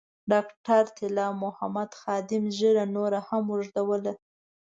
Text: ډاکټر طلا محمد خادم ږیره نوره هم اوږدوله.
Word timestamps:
ډاکټر 0.31 0.83
طلا 0.97 1.27
محمد 1.43 1.89
خادم 1.99 2.43
ږیره 2.57 2.85
نوره 2.95 3.19
هم 3.27 3.43
اوږدوله. 3.53 4.13